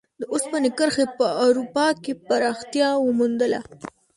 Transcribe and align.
د 0.21 0.23
اوسپنې 0.33 0.69
کرښې 0.77 1.05
په 1.17 1.25
اروپا 1.45 1.87
کې 2.03 2.13
پراختیا 2.27 2.89
وموندله. 3.05 3.59